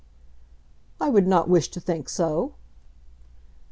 [0.99, 2.55] "I would not wish to think so."